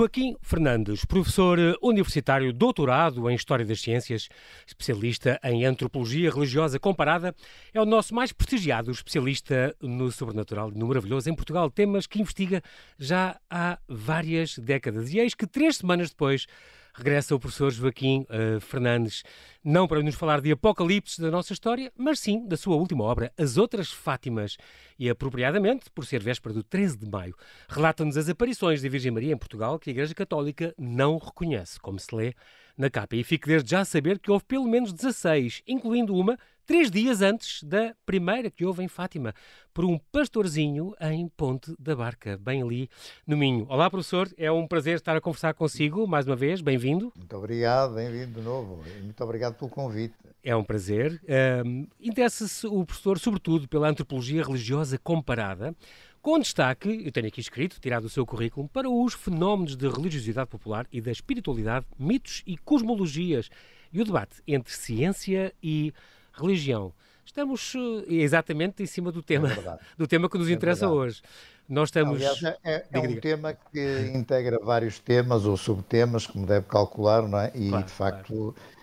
[0.00, 4.30] Joaquim Fernandes, professor universitário doutorado em História das Ciências,
[4.66, 7.34] especialista em Antropologia Religiosa Comparada,
[7.74, 12.18] é o nosso mais prestigiado especialista no sobrenatural e no maravilhoso em Portugal, temas que
[12.18, 12.62] investiga
[12.98, 15.12] já há várias décadas.
[15.12, 16.46] E eis que três semanas depois
[16.94, 19.22] regressa o professor Joaquim uh, Fernandes,
[19.64, 23.32] não para nos falar de apocalipse da nossa história, mas sim da sua última obra,
[23.38, 24.56] As Outras Fátimas,
[24.98, 27.34] e apropriadamente, por ser véspera do 13 de maio,
[27.68, 31.98] relata-nos as aparições da Virgem Maria em Portugal que a Igreja Católica não reconhece, como
[31.98, 32.34] se lê
[32.80, 33.14] na capa.
[33.14, 37.20] E fique desde já a saber que houve pelo menos 16, incluindo uma três dias
[37.20, 39.34] antes da primeira que houve em Fátima,
[39.74, 42.88] por um pastorzinho em Ponte da Barca, bem ali
[43.26, 43.66] no Minho.
[43.68, 47.12] Olá, professor, é um prazer estar a conversar consigo mais uma vez, bem-vindo.
[47.16, 50.14] Muito obrigado, bem-vindo de novo, muito obrigado pelo convite.
[50.42, 51.20] É um prazer.
[51.66, 55.74] Um, Interessa-se o professor, sobretudo, pela antropologia religiosa comparada,
[56.22, 60.50] com destaque, eu tenho aqui escrito, tirado do seu currículo, para os fenómenos de religiosidade
[60.50, 63.48] popular e da espiritualidade, mitos e cosmologias,
[63.92, 65.92] e o debate entre ciência e
[66.32, 66.92] religião.
[67.24, 71.06] Estamos uh, exatamente em cima do tema, é do tema que nos é interessa verdade.
[71.06, 71.22] hoje.
[71.68, 72.16] Nós estamos.
[72.16, 77.22] Aliás, é, é, é um tema que integra vários temas ou subtemas, como deve calcular,
[77.28, 77.52] não é?
[77.54, 78.80] E claro, de facto claro.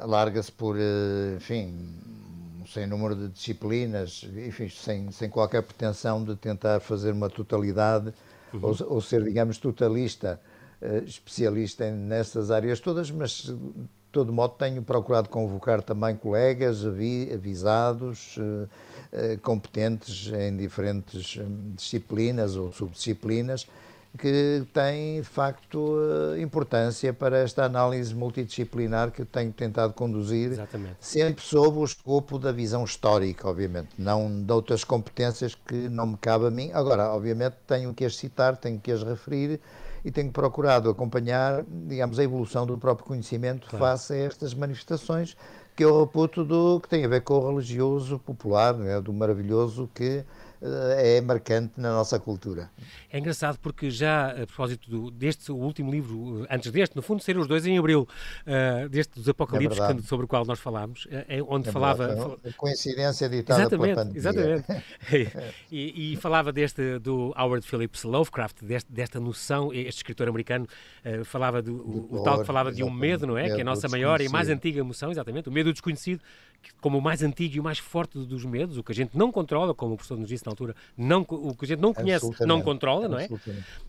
[0.00, 1.72] Alarga-se por, uh, enfim,
[2.66, 8.12] sem número de disciplinas, enfim, sem, sem qualquer pretensão de tentar fazer uma totalidade
[8.52, 8.60] uhum.
[8.62, 10.40] ou, ou, ser, digamos, totalista,
[11.06, 13.54] especialista nessas áreas todas, mas
[14.14, 16.84] todo modo, tenho procurado convocar também colegas
[17.34, 18.68] avisados, eh,
[19.12, 23.66] eh, competentes em diferentes hum, disciplinas ou subdisciplinas,
[24.16, 25.96] que têm, de facto,
[26.36, 30.96] eh, importância para esta análise multidisciplinar que eu tenho tentado conduzir, Exatamente.
[31.00, 36.16] sempre sob o escopo da visão histórica, obviamente, não de outras competências que não me
[36.16, 36.70] cabe a mim.
[36.72, 39.60] Agora, obviamente, tenho que as citar, tenho que as referir,
[40.04, 43.84] e tenho procurado acompanhar, digamos, a evolução do próprio conhecimento claro.
[43.84, 45.34] face a estas manifestações
[45.74, 49.90] que eu reputo do que tem a ver com o religioso popular, né, do maravilhoso
[49.92, 50.24] que
[50.96, 52.70] é marcante na nossa cultura.
[53.12, 57.22] É engraçado porque já, a propósito do, deste o último livro, antes deste, no fundo
[57.22, 58.08] saíram os dois em abril,
[58.46, 61.10] uh, deste dos Apocalipses, é sobre o qual nós falámos, uh,
[61.48, 62.06] onde é falava...
[62.08, 64.18] Verdade, coincidência ditada exatamente, pela pandemia.
[64.18, 64.84] Exatamente,
[65.70, 70.66] e, e, falava deste, do Howard Phillips Lovecraft, deste, desta noção, este escritor americano,
[71.04, 73.50] uh, falava do, o, o, tal que falava de um medo, não é?
[73.50, 76.20] Que é a nossa maior e mais antiga emoção, exatamente, o medo do desconhecido,
[76.80, 79.30] como o mais antigo e o mais forte dos medos, o que a gente não
[79.32, 82.30] controla, como o professor nos disse na altura, não, o que a gente não conhece
[82.46, 83.28] não controla, não é?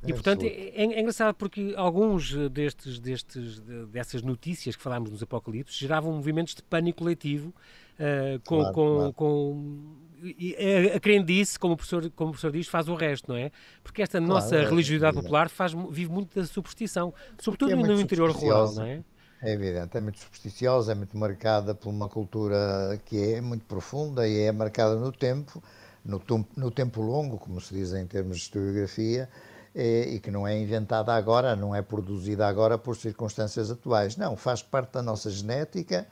[0.06, 3.60] E portanto é, é, é, engraçado porque alguns destes, destes,
[3.92, 8.96] dessas notícias que falámos nos Apocalipse geravam movimentos de pânico coletivo uh, com, claro, com,
[8.96, 9.14] claro.
[9.14, 10.56] com e
[10.92, 13.52] a, a crendice, como o, professor, como o professor diz, faz o resto, não é?
[13.84, 18.02] Porque esta claro, nossa é, religiosidade popular faz, vive muito da superstição, sobretudo é no
[18.02, 19.04] interior rural, não é?
[19.46, 24.28] É evidente, é muito supersticiosa, é muito marcada por uma cultura que é muito profunda
[24.28, 25.62] e é marcada no tempo,
[26.04, 26.20] no,
[26.58, 29.30] no tempo longo, como se diz em termos de historiografia,
[29.76, 34.18] e, e que não é inventada agora, não é produzida agora por circunstâncias atuais.
[34.18, 36.08] Não, faz parte da nossa genética,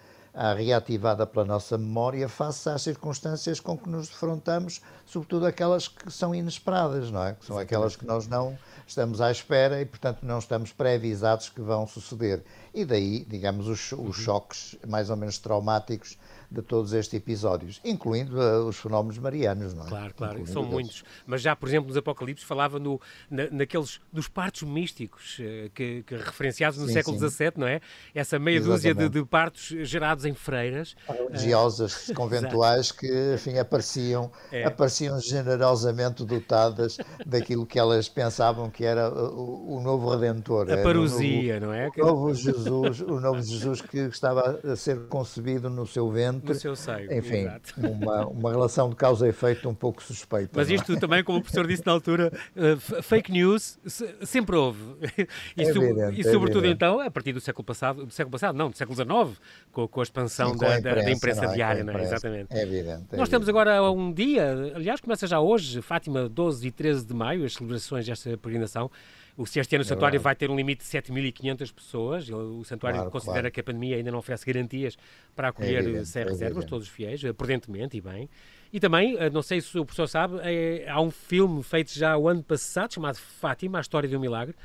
[0.56, 6.34] reativada pela nossa memória face às circunstâncias com que nos defrontamos, sobretudo aquelas que são
[6.34, 7.34] inesperadas, não é?
[7.34, 8.58] Que são aquelas que nós não
[8.88, 12.44] estamos à espera e, portanto, não estamos pré-avisados que vão suceder.
[12.74, 14.14] E daí, digamos, os, os uhum.
[14.14, 16.18] choques mais ou menos traumáticos
[16.54, 19.90] de todos estes episódios, incluindo uh, os fenómenos marianos, não é?
[19.90, 21.04] Claro, claro, incluindo são muitos.
[21.26, 26.04] Mas já, por exemplo, nos Apocalipse falava no, na, naqueles dos partos místicos uh, que,
[26.04, 27.82] que, referenciados no sim, século XVII, não é?
[28.14, 28.78] Essa meia Exatamente.
[28.78, 30.96] dúzia de, de, partos gerados em freiras.
[31.08, 34.64] Religiosas, uh, conventuais que, enfim, apareciam, é.
[34.64, 40.72] apareciam generosamente dotadas daquilo que elas pensavam que era o, o novo Redentor.
[40.72, 41.90] A parousia, não é?
[41.98, 46.56] O novo Jesus, o novo Jesus que estava a ser concebido no seu ventre no
[46.56, 47.12] seu seio.
[47.14, 47.48] Enfim,
[47.78, 50.52] uma, uma relação de causa e efeito um pouco suspeita.
[50.56, 50.76] Mas é?
[50.76, 51.00] isto é?
[51.00, 53.80] também, como o professor disse na altura, uh, fake news
[54.22, 54.84] sempre houve.
[55.56, 58.56] E, é evidente, e sobretudo é então, a partir do século passado, do século passado,
[58.56, 59.40] não, do século XIX,
[59.72, 62.04] com, com a expansão Sim, da, a imprensa, da, imprensa não, diária, não é?
[62.04, 62.54] Exatamente.
[62.56, 63.16] É evidente.
[63.16, 67.46] Nós temos agora um dia, aliás, começa já hoje, Fátima, 12 e 13 de maio,
[67.46, 68.90] as celebrações desta peregrinação.
[69.36, 72.98] O, se este ano o santuário vai ter um limite de 7.500 pessoas, o santuário
[72.98, 73.54] claro, considera claro.
[73.54, 74.96] que a pandemia ainda não oferece garantias
[75.36, 78.30] para acolher é evidente, sem é reservas, todos os fiéis, eh, prudentemente e bem.
[78.72, 82.16] E também, eh, não sei se o professor sabe, é, há um filme feito já
[82.16, 84.56] o ano passado, chamado Fátima, a história de um milagre,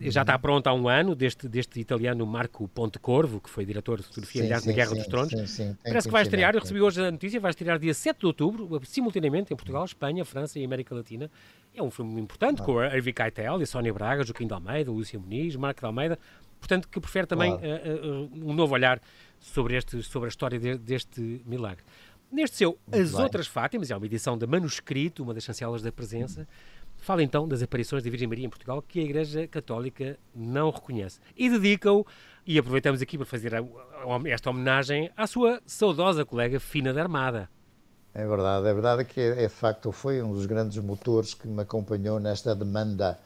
[0.00, 4.04] já está pronto há um ano, deste, deste italiano Marco Pontecorvo, que foi diretor de
[4.04, 5.32] fotografia, sim, aliás, sim, na Guerra sim, dos Tronos.
[5.82, 8.80] Parece que vai estrear, eu recebi hoje a notícia, vai estrear dia 7 de outubro,
[8.84, 11.30] simultaneamente em Portugal, Espanha, França e América Latina.
[11.74, 12.64] É um filme importante, ah.
[12.64, 16.18] com a Ervi Keitel, a Sónia Braga, Joaquim de Almeida, Lúcia Muniz, Marco de Almeida,
[16.60, 19.00] portanto, que prefere também uh, uh, um novo olhar
[19.40, 21.84] sobre, este, sobre a história de, deste milagre.
[22.30, 23.22] Neste seu Muito As bem.
[23.22, 26.48] Outras Fátimas, é uma edição de manuscrito, uma das chancelas da presença,
[26.96, 31.20] fala então das aparições da Virgem Maria em Portugal que a Igreja Católica não reconhece.
[31.36, 32.06] E dedica-o,
[32.46, 33.52] e aproveitamos aqui para fazer
[34.26, 37.48] esta homenagem à sua saudosa colega Fina da Armada.
[38.14, 41.62] É verdade, é verdade que é, é facto, foi um dos grandes motores que me
[41.62, 43.18] acompanhou nesta demanda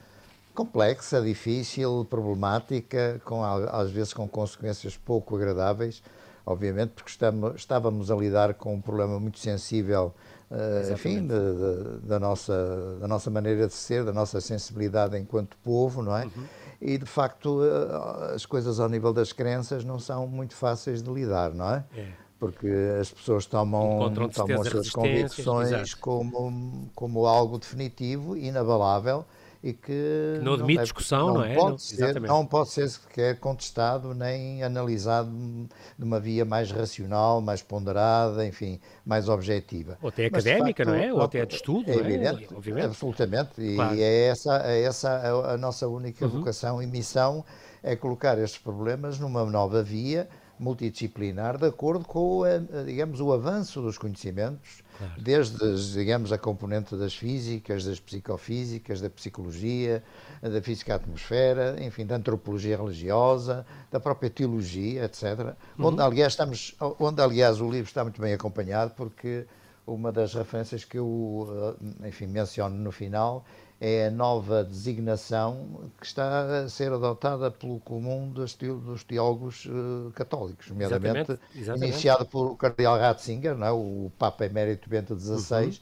[0.54, 6.02] complexa, difícil, problemática, com, às vezes com consequências pouco agradáveis,
[6.44, 10.14] obviamente, porque estamos, estávamos a lidar com um problema muito sensível,
[10.50, 15.56] uh, enfim, de, de, da, nossa, da nossa maneira de ser, da nossa sensibilidade enquanto
[15.58, 16.24] povo, não é?
[16.24, 16.44] Uhum.
[16.80, 21.10] E, de facto, uh, as coisas ao nível das crenças não são muito fáceis de
[21.12, 21.84] lidar, não é?
[21.94, 22.08] é.
[22.38, 22.68] Porque
[23.00, 29.24] as pessoas tomam, tomam as suas convicções como, como algo definitivo, inabalável,
[29.62, 31.54] e que não admite discussão, não, não é?
[31.54, 35.30] Pode não, ser, não pode ser sequer contestado nem analisado
[35.98, 39.98] de uma via mais racional, mais ponderada, enfim, mais objetiva.
[40.00, 41.12] Ou até académica, facto, não é?
[41.12, 41.98] Ou até de estudo, é, é?
[41.98, 42.84] evidente, obviamente.
[42.84, 43.96] Absolutamente, claro.
[43.96, 46.38] e é essa, é essa a, a nossa única uhum.
[46.38, 47.44] vocação e missão,
[47.82, 52.42] é colocar estes problemas numa nova via multidisciplinar de acordo com,
[52.84, 55.12] digamos, o avanço dos conhecimentos Claro.
[55.16, 60.02] Desde, digamos, a componente das físicas, das psicofísicas, da psicologia,
[60.42, 65.54] da física atmosfera, enfim, da antropologia religiosa, da própria teologia, etc.
[65.78, 65.86] Uhum.
[65.86, 69.46] Onde, aliás, estamos, onde, aliás, o livro está muito bem acompanhado, porque
[69.86, 73.44] uma das referências que eu, eh, enfim, menciono no final
[73.80, 78.54] é a nova designação que está a ser adotada pelo comum dos,
[79.04, 81.92] teólogos uh, católicos, nomeadamente exatamente, exatamente.
[81.92, 83.70] iniciado por Cardeal Ratzinger, não é?
[83.70, 85.72] o Papa Emérito Bento XVI, uhum.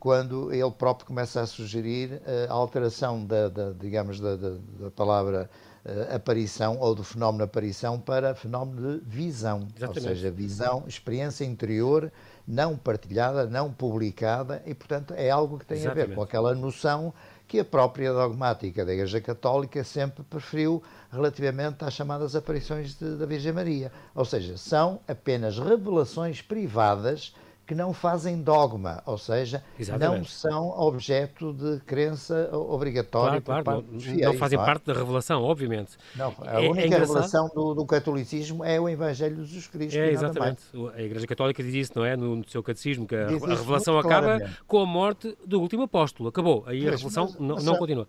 [0.00, 4.50] quando ele próprio começa a sugerir uh, a alteração da, da digamos, da, da,
[4.80, 5.48] da palavra
[5.84, 9.98] uh, aparição ou do fenómeno aparição para fenómeno de visão, exatamente.
[10.00, 12.10] ou seja, visão, experiência interior
[12.46, 17.12] não partilhada, não publicada e, portanto, é algo que tem a ver com aquela noção
[17.46, 23.26] que a própria dogmática da Igreja Católica sempre preferiu relativamente às chamadas aparições de, da
[23.26, 23.92] Virgem Maria.
[24.14, 27.34] Ou seja, são apenas revelações privadas
[27.66, 30.18] que não fazem dogma, ou seja, Exatamente.
[30.18, 34.64] não são objeto de crença obrigatória claro, claro, não, fiéis, não, fazem é?
[34.64, 35.96] parte da revelação, obviamente.
[36.14, 39.96] Não, a é, única é revelação do, do, catolicismo é o Evangelho de Jesus Cristo.
[39.96, 40.62] É, exatamente.
[40.94, 42.16] A Igreja Católica diz isso, não é?
[42.16, 46.28] No, no seu catecismo, que a, a revelação acaba com a morte do último apóstolo.
[46.28, 46.62] Acabou.
[46.66, 48.06] Aí a revelação mas, não, não continua.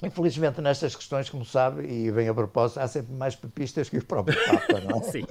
[0.00, 4.04] Infelizmente, nestas questões, como sabe, e vem a propósito, há sempre mais papistas que o
[4.04, 5.02] próprio Papa, não é?
[5.10, 5.24] Sim.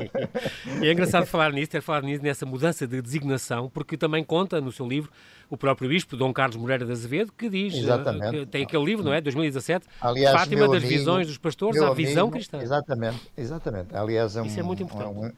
[0.82, 4.60] E é engraçado falar nisso, ter falar nisso, nessa mudança de designação, porque também conta
[4.60, 5.10] no seu livro
[5.50, 8.32] o próprio Bispo Dom Carlos Moreira de Azevedo, que diz, eh, Exatamente.
[8.32, 9.22] que tem aquele livro, não é?
[9.22, 12.60] 2017, Aliás, Fátima das amigo, Visões dos Pastores à Visão Cristã.
[12.62, 13.96] Exatamente, exatamente.
[13.96, 15.16] Aliás, é um, Isso é muito importante.
[15.16, 15.32] É um,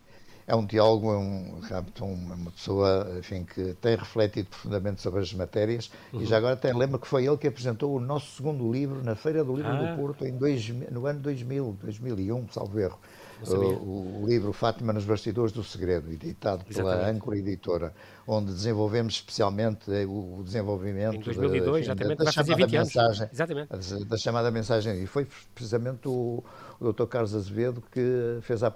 [0.50, 1.62] é um teólogo, é um,
[2.04, 6.22] uma pessoa enfim, que tem refletido profundamente sobre as matérias uhum.
[6.22, 9.16] e já agora até lembro que foi ele que apresentou o nosso segundo livro na
[9.16, 9.94] Feira do Livro ah.
[9.94, 13.00] do Porto em dois, no ano 2000, 2001, salvo erro.
[13.48, 17.94] O, o, livro Fátima nos Bastidores do Segredo, editado pela Âncora Editora,
[18.28, 24.06] onde desenvolvemos especialmente o desenvolvimento em 2002, da, enfim, da, da chamada mensagem, exatamente.
[24.06, 25.04] Da, chamada mensagem.
[25.04, 25.26] E foi
[25.56, 26.44] precisamente o,
[26.80, 27.06] o Dr.
[27.06, 28.74] Carlos Azevedo que fez a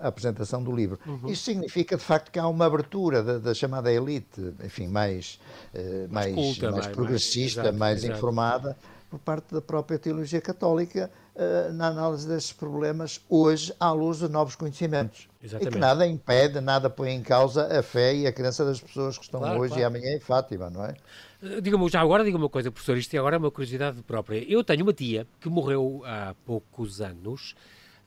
[0.00, 0.98] apresentação, do livro.
[1.06, 1.28] Uhum.
[1.28, 5.38] Isto significa, de facto, que há uma abertura da, da chamada elite, enfim, mais,
[5.74, 8.18] eh, mais, mais, culta, mais, progressista, mais, mais exato.
[8.18, 8.76] informada,
[9.12, 14.28] por parte da própria teologia católica uh, na análise destes problemas hoje à luz de
[14.28, 15.28] novos conhecimentos.
[15.42, 15.68] Exatamente.
[15.68, 19.18] E que nada impede, nada põe em causa a fé e a crença das pessoas
[19.18, 19.82] que estão claro, hoje claro.
[19.82, 20.94] e amanhã em Fátima, não é?
[21.42, 24.42] Eh, diga-me, já agora diga uma coisa, professor, isto agora é uma curiosidade própria.
[24.50, 27.54] Eu tenho uma tia que morreu há poucos anos,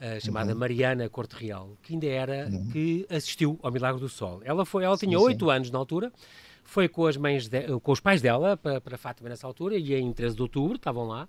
[0.02, 0.58] uh, chamada uhum.
[0.58, 2.70] Mariana Corte Real, que ainda era, uhum.
[2.72, 4.42] que assistiu ao Milagre do Sol.
[4.44, 6.12] Ela foi, ela tinha oito anos na altura,
[6.66, 9.94] foi com, as mães de, com os pais dela para, para Fátima nessa altura, e
[9.94, 11.28] em 13 de outubro estavam lá.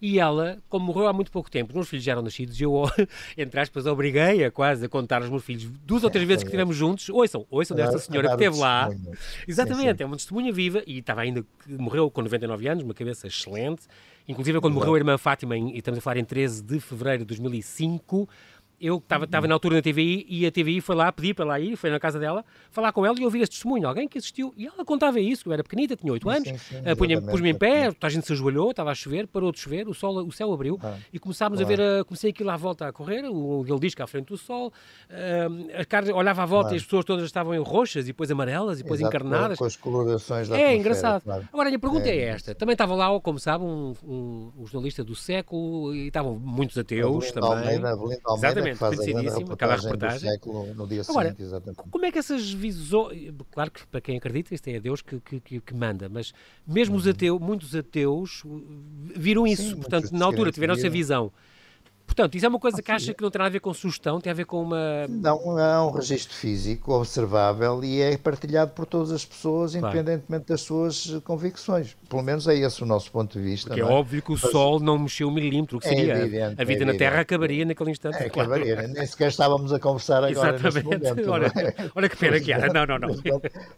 [0.00, 2.82] E ela, como morreu há muito pouco tempo, os meus filhos já eram nascidos, eu,
[3.38, 6.76] entre aspas, obriguei-a quase a contar aos meus filhos duas ou três vezes que estivemos
[6.76, 7.08] juntos.
[7.08, 8.90] Ouçam, ouçam desta senhora que esteve lá.
[9.48, 10.02] Exatamente, sim, sim.
[10.02, 13.86] é uma testemunha viva e estava ainda, morreu com 99 anos, uma cabeça excelente.
[14.26, 17.26] Inclusive, quando morreu a irmã Fátima, e estamos a falar em 13 de fevereiro de
[17.26, 18.28] 2005,
[18.80, 21.60] eu estava, estava na altura na TVI e a TVI foi lá pedir para lá
[21.60, 24.52] ir, foi na casa dela, falar com ela e ouvir esse testemunho, alguém que assistiu.
[24.56, 26.48] E ela contava isso, eu era pequenita, tinha 8 anos,
[27.30, 30.26] pus-me em pé, a gente se ajoelhou, estava a chover, parou de chover, o, sol,
[30.26, 31.72] o céu abriu ah, e começámos claro.
[31.72, 34.26] a ver, a, comecei aquilo à volta a correr, o, ele diz que à frente
[34.26, 36.76] do sol, uh, a cara, olhava à volta claro.
[36.76, 39.58] e as pessoas todas estavam roxas e depois amarelas e depois Exato, encarnadas.
[39.58, 41.22] Com as colorações da É engraçado.
[41.22, 41.48] Claro.
[41.52, 44.66] Agora a minha pergunta é, é esta, também estava lá, como sabe, um, um, um
[44.66, 47.50] jornalista do século e estavam muitos ateus também.
[47.50, 50.30] Almeida, Almeida, Exatamente, conhecidíssimo, aquela reportagem.
[50.30, 51.82] Século, no dia Agora, seguinte, exatamente.
[51.90, 55.60] como é que essas visões, claro que para quem acredita, isto é Deus que, que,
[55.60, 56.32] que manda, mas
[56.66, 57.12] mesmo os uhum.
[57.12, 58.42] ateus, muitos ateus
[59.16, 61.32] viram isso, Sim, portanto, na altura tiveram essa visão.
[62.06, 64.20] Portanto, isso é uma coisa que acha que não tem nada a ver com sugestão,
[64.20, 65.06] tem a ver com uma.
[65.08, 70.60] Não, é um registro físico observável e é partilhado por todas as pessoas, independentemente das
[70.60, 71.96] suas convicções.
[72.08, 73.68] Pelo menos é esse o nosso ponto de vista.
[73.68, 74.50] Porque é, é, óbvio que o Mas...
[74.52, 76.16] Sol não mexeu um milímetro, que é seria.
[76.18, 78.22] Evidente, a vida é na Terra acabaria naquele instante.
[78.22, 78.52] É, claro.
[78.52, 80.84] acabaria, nem sequer estávamos a conversar agora Exatamente.
[80.84, 81.90] Momento, olha, é?
[81.94, 82.72] olha que pena que era.
[82.72, 83.14] Não, não, não.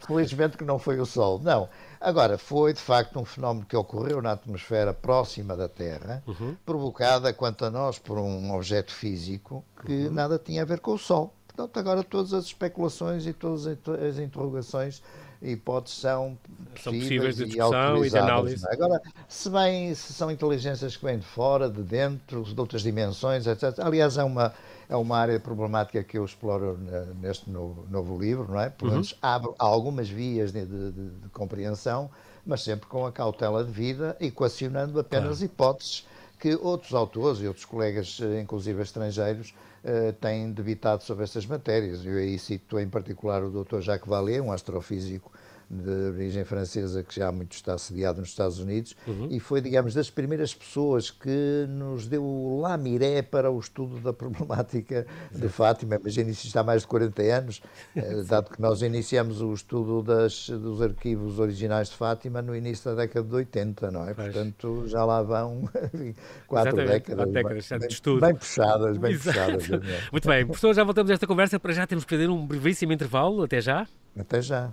[0.07, 1.41] Felizmente que não foi o Sol.
[1.43, 1.69] Não.
[2.07, 6.55] Agora, foi de facto um fenómeno que ocorreu na atmosfera próxima da Terra, uhum.
[6.65, 10.13] provocada, quanto a nós, por um objeto físico que uhum.
[10.13, 11.35] nada tinha a ver com o Sol.
[11.49, 15.03] Portanto, agora todas as especulações e todas as interrogações
[15.43, 16.39] e hipóteses são
[16.75, 18.65] possíveis, são possíveis de discussão e, e de análise.
[18.69, 18.73] É?
[18.73, 23.49] Agora, se, bem, se são inteligências que vêm de fora, de dentro, de outras dimensões,
[23.49, 23.81] etc.
[23.81, 24.55] Aliás, é uma,
[24.89, 26.79] é uma área problemática que eu exploro
[27.21, 28.71] neste novo, novo livro, não é?
[28.71, 29.19] Pelo menos uhum.
[29.23, 32.11] abre algumas vias de, de, de, de, compreensão,
[32.45, 36.07] mas sempre com a cautela de vida, equacionando apenas hipóteses
[36.39, 42.05] que outros autores e outros colegas, eh, inclusive estrangeiros, uh, têm debitado sobre essas matérias.
[42.05, 43.81] Eu aí cito em particular o Dr.
[43.81, 45.33] Jacques Vallée, um astrofísico
[45.69, 49.29] de origem francesa que já muito está sediado nos Estados Unidos uhum.
[49.31, 54.13] e foi, digamos, das primeiras pessoas que nos deu o lamiré para o estudo da
[54.13, 55.97] problemática de Fátima.
[55.97, 57.63] Imagina isso está há mais de 40 anos,
[57.97, 62.85] eh, dado que nós iniciamos o estudo das, dos arquivos originais de Fátima no início
[62.91, 64.15] da década de 80, não é?
[64.15, 64.33] Pois.
[64.33, 65.69] Portanto, já lá vão
[66.47, 68.21] quatro décadas, décadas bem, de estudo.
[68.21, 69.53] bem puxadas, bem Exato.
[69.55, 70.11] puxadas.
[70.13, 72.93] Muito bem, professor, já voltamos a esta conversa, para já temos que fazer um brevíssimo
[72.93, 73.87] intervalo, até já.
[74.17, 74.71] Até já.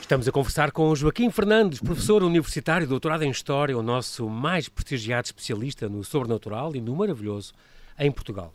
[0.00, 5.26] Estamos a conversar com Joaquim Fernandes, professor universitário, doutorado em História, o nosso mais prestigiado
[5.26, 7.52] especialista no sobrenatural e no maravilhoso
[7.98, 8.52] em Portugal.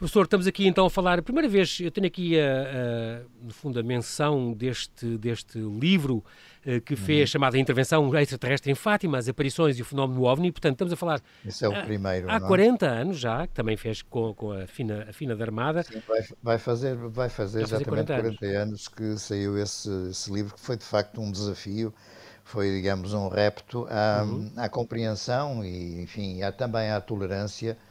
[0.00, 3.52] Professor, estamos aqui então a falar, a primeira vez, eu tenho aqui, a, a, no
[3.52, 6.24] fundo, a menção deste, deste livro
[6.64, 7.32] uh, que fez, uhum.
[7.32, 11.20] chamada Intervenção Extraterrestre em Fátima, as aparições e o fenómeno OVNI, portanto, estamos a falar...
[11.44, 12.88] Esse é o primeiro, Há 40 é?
[12.88, 15.82] anos já, que também fez com, com a, Fina, a Fina da Armada.
[15.82, 18.38] Sim, vai, vai, fazer, vai fazer vai exatamente 40 anos.
[18.38, 21.92] 40 anos que saiu esse, esse livro, que foi de facto um desafio
[22.42, 24.50] foi, digamos, um repto à, uhum.
[24.56, 27.89] à compreensão e, enfim, há, também à tolerância eh,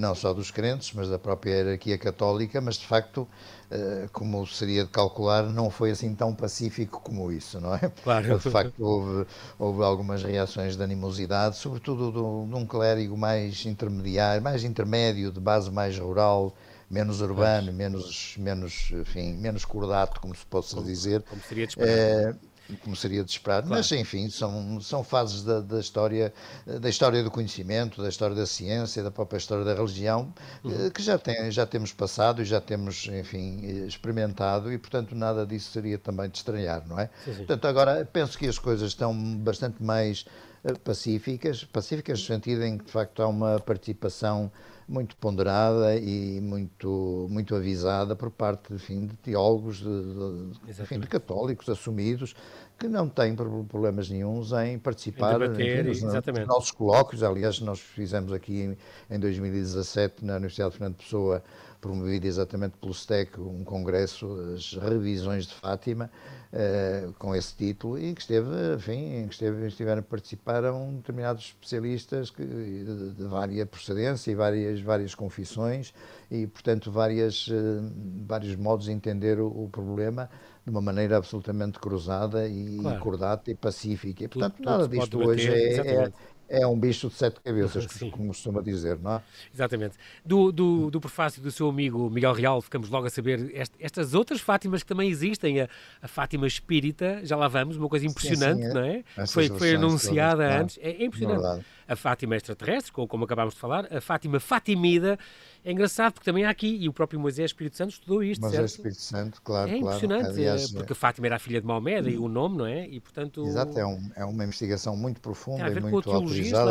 [0.00, 3.28] não só dos crentes, mas da própria hierarquia católica, mas de facto,
[3.70, 7.92] eh, como seria de calcular, não foi assim tão pacífico como isso, não é?
[8.02, 8.38] Claro.
[8.38, 9.26] De facto, houve,
[9.58, 15.70] houve algumas reações de animosidade, sobretudo de um clérigo mais intermediário, mais intermédio, de base
[15.70, 16.54] mais rural,
[16.90, 21.22] menos urbano, menos, menos, enfim, menos cordato, como se possa dizer.
[21.22, 21.90] Como seria de esperar.
[21.90, 22.34] É,
[22.82, 23.76] como seria de esperar, claro.
[23.76, 26.32] mas enfim, são, são fases da, da, história,
[26.66, 30.32] da história do conhecimento, da história da ciência, da própria história da religião,
[30.64, 30.90] uhum.
[30.90, 35.70] que já, tem, já temos passado e já temos, enfim, experimentado e, portanto, nada disso
[35.70, 37.08] seria também de estranhar, não é?
[37.24, 37.36] Sim, sim.
[37.38, 40.24] Portanto, agora, penso que as coisas estão bastante mais
[40.64, 44.50] eh, pacíficas, pacíficas no sentido em que, de facto, há uma participação
[44.88, 51.06] muito ponderada e muito, muito avisada por parte enfim, de teólogos, de, de, enfim, de
[51.06, 52.34] católicos assumidos,
[52.78, 57.22] que não têm problemas nenhums em participar em debater, enfim, nos, nos, nossos colóquios.
[57.22, 58.76] Aliás, nós fizemos aqui
[59.10, 61.42] em, em 2017 na Universidade de Fernando Pessoa
[61.86, 66.10] promovido exatamente pelo STEC, um congresso, as revisões de Fátima,
[66.52, 70.62] uh, com esse título, e que esteve, enfim, que esteve, estiveram a participar
[70.96, 75.94] determinados especialistas que, de, de várias procedência e várias, várias confissões,
[76.28, 77.92] e, portanto, várias, uh,
[78.26, 80.28] vários modos de entender o, o, problema
[80.64, 83.00] de uma maneira absolutamente cruzada e claro.
[83.00, 84.24] cordata e pacífica.
[84.24, 86.12] E, portanto, tudo, nada disto hoje é, é,
[86.48, 89.22] é um bicho de sete cabeças, como costuma dizer, não é?
[89.52, 89.96] Exatamente.
[90.24, 94.14] Do, do, do prefácio do seu amigo Miguel Real, ficamos logo a saber est, estas
[94.14, 95.60] outras Fátimas que também existem.
[95.60, 95.68] A,
[96.02, 98.74] a, Fátima Espírita, já lá vamos, uma coisa impressionante, sim, sim, é.
[98.74, 99.26] não é?
[99.26, 100.78] Foi, foi anunciada todas, antes.
[100.80, 101.64] É, é impressionante.
[101.64, 105.18] É a Fátima extraterrestre, como, como acabámos de falar, a Fátima Fatimida.
[105.64, 108.70] É engraçado porque também há aqui, e o próprio Moisés Espírito Santo estudou isto, Moisés
[108.70, 108.76] certo?
[108.76, 110.36] Espírito Santo, claro, É impressionante, claro.
[110.36, 112.86] Aliás, porque a Fátima era a filha de Maomé, e o nome, não é?
[112.86, 113.44] E, portanto...
[113.44, 116.10] Exato, é, um, é uma investigação muito profunda e muito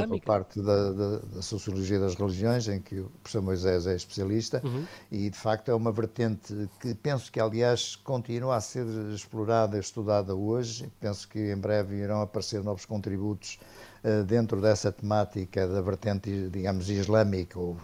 [0.08, 4.62] por parte da, da, da, Sociologia das Religiões, em que o professor Moisés é especialista,
[4.64, 4.86] uhum.
[5.12, 9.80] e de facto é uma vertente que penso que, aliás, continua a ser explorada e
[9.80, 10.92] estudada hoje.
[11.00, 13.60] Penso que em breve irão aparecer novos contributos
[14.28, 17.76] dentro dessa temática da vertente, digamos, islâmica ou,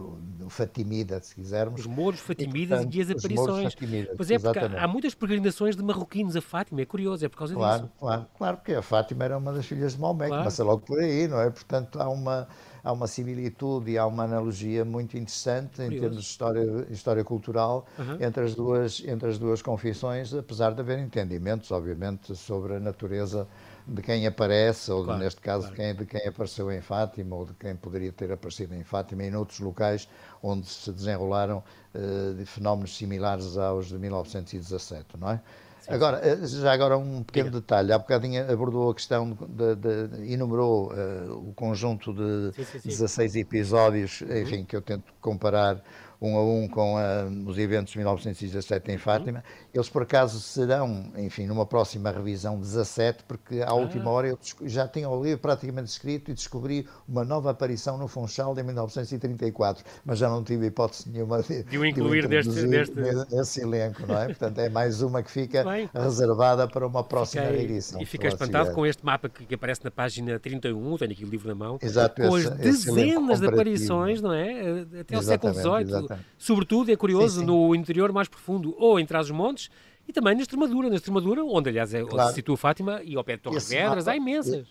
[0.49, 1.81] fatimida, se quisermos.
[1.81, 3.75] Os mouros fatimidas e, portanto, e as aparições.
[4.15, 7.55] Pois é, porque há muitas peregrinações de marroquinos a Fátima, é curioso, é por causa
[7.55, 7.93] claro, disso.
[7.99, 10.43] Claro, claro, porque a Fátima era uma das filhas de Maomé, claro.
[10.43, 11.49] começa logo por aí, não é?
[11.49, 12.47] Portanto, há uma,
[12.83, 15.95] há uma similitude e há uma analogia muito interessante Curioso.
[15.95, 18.17] em termos de história, história cultural uhum.
[18.19, 23.47] entre, as duas, entre as duas confissões, apesar de haver entendimentos, obviamente, sobre a natureza
[23.87, 25.75] de quem aparece, ou claro, neste caso claro.
[25.75, 29.23] de, quem, de quem apareceu em Fátima, ou de quem poderia ter aparecido em Fátima,
[29.23, 30.07] e em outros locais
[30.41, 35.41] onde se desenrolaram uh, de fenómenos similares aos de 1917, não é?
[35.81, 35.93] Sim.
[35.93, 37.59] Agora, eh, já agora um pequeno Diga.
[37.59, 37.91] detalhe.
[37.91, 42.89] Há bocadinho abordou a questão, de, de, de enumerou uh, o conjunto de sim, sim,
[42.89, 44.37] 16 episódios, uhum.
[44.37, 45.81] enfim, que eu tento comparar
[46.21, 49.39] um a um com a, os eventos de 1917 em Fátima.
[49.39, 49.69] Uhum.
[49.73, 53.73] Eles, por acaso, serão, enfim, numa próxima revisão 17, porque à ah.
[53.73, 58.07] última hora eu já tinha o livro praticamente escrito e descobri uma nova aparição no
[58.07, 62.67] Funchal em 1934, mas já não tive hipótese nenhuma de, de o incluir de deste,
[62.67, 62.95] deste...
[62.95, 64.25] nesse elenco, não é?
[64.25, 67.99] Portanto, é mais uma que fica Bem, reservada para uma próxima Fiquei, edição.
[67.99, 71.29] E fica espantado com este mapa que, que, aparece na página 31, tenho aqui o
[71.29, 74.85] livro na mão, Exato, com esse, as dezenas de aparições, não é?
[74.99, 77.45] Até ao século XVIII sobretudo, é curioso, sim, sim.
[77.45, 79.69] no interior mais profundo, ou em Trás-os-Montes,
[80.07, 82.29] e também na Extremadura, na Extremadura, onde aliás é, claro.
[82.29, 84.67] se situa Fátima, e ao pé de Torres Vedras, há imensas.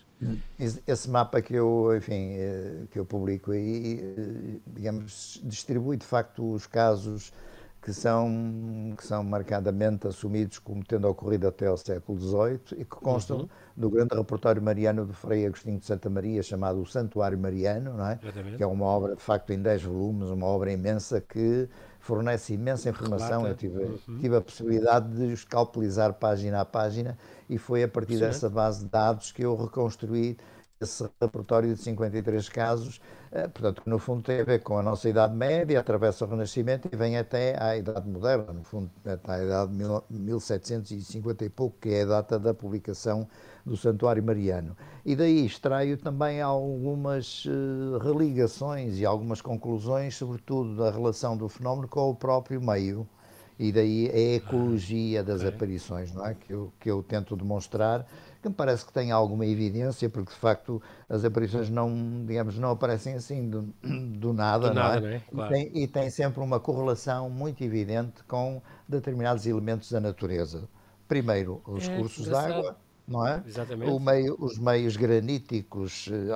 [0.87, 6.53] Esse mapa que eu, enfim, eh, que eu publico aí, eh, digamos, distribui de facto
[6.53, 7.33] os casos
[7.81, 12.95] que são, que são marcadamente assumidos como tendo ocorrido até ao século XVIII e que
[12.95, 13.49] constam uhum.
[13.75, 18.07] do grande repertório mariano do Frei Agostinho de Santa Maria, chamado O Santuário Mariano, não
[18.07, 18.19] é?
[18.55, 21.67] que é uma obra, de facto, em 10 volumes, uma obra imensa que
[21.99, 23.47] fornece imensa informação.
[23.47, 24.19] Eu tive, uhum.
[24.19, 27.17] tive a possibilidade de escalpelizar página a página
[27.49, 28.19] e foi a partir Sim.
[28.19, 30.37] dessa base de dados que eu reconstruí
[30.81, 32.99] esse repertório de 53 casos,
[33.31, 36.27] eh, portanto, que no fundo tem a ver com a nossa Idade Média, atravessa o
[36.27, 39.71] Renascimento e vem até à Idade Moderna, no fundo, até à Idade
[40.09, 43.27] de 1750 e pouco, que é a data da publicação
[43.65, 44.75] do Santuário Mariano.
[45.05, 51.87] E daí extraio também algumas uh, religações e algumas conclusões, sobretudo da relação do fenómeno
[51.87, 53.07] com o próprio meio.
[53.59, 55.53] E daí a ecologia das okay.
[55.53, 56.33] aparições, não é?
[56.33, 58.07] Que eu, que eu tento demonstrar
[58.41, 62.71] que me parece que tem alguma evidência, porque de facto as aparições não, digamos, não
[62.71, 65.09] aparecem assim do, do nada, do nada, não é?
[65.09, 65.19] Não é?
[65.19, 65.55] Claro.
[65.55, 70.67] E, tem, e, tem, sempre uma correlação muito evidente com determinados elementos da natureza.
[71.07, 72.75] Primeiro, os é, cursos de água,
[73.07, 73.43] não é?
[73.45, 73.91] Exatamente.
[73.91, 76.33] O meio, os meios graníticos eh,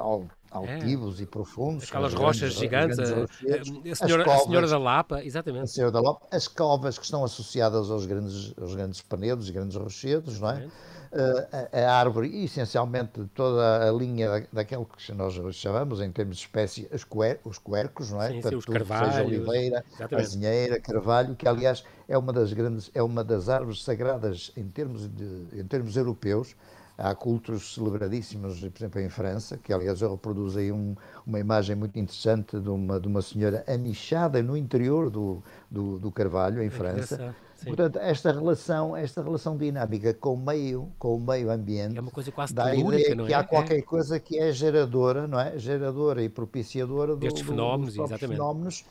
[0.55, 1.23] altivos é.
[1.23, 1.83] e profundos.
[1.87, 5.63] Aquelas rochas grandes, gigantes, grandes a, a, senhora, covas, a, senhora, da Lapa, exatamente.
[5.63, 9.75] A Senhora da Lapa, as covas que estão associadas aos grandes, aos grandes penedos, grandes
[9.75, 10.67] rochedos, não é?
[11.15, 16.87] a, a, árvore, essencialmente toda a linha daquele que nós chamamos, em termos de espécie,
[16.91, 18.29] os, cuer, os cuercos, não é?
[18.29, 23.01] Sim, sim, os carvalhos, seja oliveira, azinheira, carvalho, que aliás é uma das grandes, é
[23.01, 26.55] uma das árvores sagradas em termos, de, em termos europeus,
[26.97, 30.95] Há cultos celebradíssimos, por exemplo, em França, que aliás eu reproduzo aí um,
[31.27, 36.09] uma imagem muito interessante de uma, de uma senhora amichada no interior do, do, do
[36.11, 37.75] Carvalho, em França, Sim.
[37.75, 42.11] Portanto, esta relação, esta relação dinâmica com o meio, com o meio ambiente, é uma
[42.11, 43.35] coisa quase dá a ideia que é?
[43.35, 43.81] há qualquer é.
[43.81, 45.57] coisa que é geradora, não é?
[45.57, 48.37] Geradora e propiciadora destes do, fenómenos, do, exatamente.
[48.37, 48.85] fenómenos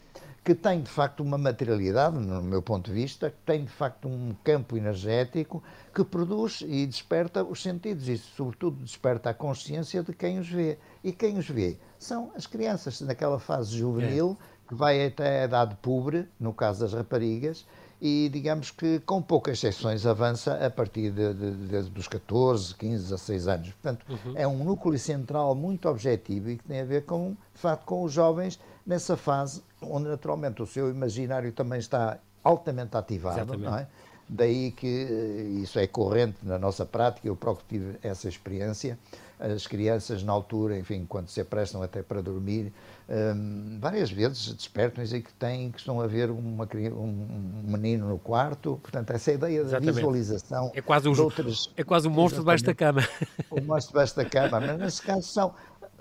[0.45, 4.09] que tem de facto uma materialidade, no meu ponto de vista, que tem de facto
[4.09, 5.63] um campo energético
[5.95, 10.77] que produz e desperta os sentidos e, sobretudo, desperta a consciência de quem os vê.
[11.03, 14.69] E quem os vê são as crianças, naquela fase juvenil, é.
[14.69, 17.65] que vai até a idade pobre, no caso das raparigas,
[18.07, 23.03] e digamos que com poucas exceções avança a partir de, de, de, dos 14, 15,
[23.05, 23.69] 16 anos.
[23.71, 24.33] Portanto, uhum.
[24.37, 28.03] é um núcleo central muito objetivo e que tem a ver com, de facto, com
[28.03, 33.65] os jovens nessa fase onde naturalmente o seu imaginário também está altamente ativado, Exatamente.
[33.65, 33.87] não é?
[34.29, 38.99] Daí que eh, isso é corrente na nossa prática, eu próprio tive essa experiência.
[39.39, 42.73] As crianças, na altura, enfim, quando se aprestam até para dormir,
[43.09, 48.09] um, várias vezes despertam e dizem que, têm, que estão a ver uma, um, menino
[48.09, 48.79] no quarto.
[48.83, 49.95] Portanto, essa ideia da Exatamente.
[49.97, 50.73] visualização.
[50.75, 53.07] É quase, um, outras, é quase um monstro debaixo da cama.
[53.51, 55.55] O monstro debaixo da cama, mas nesse caso são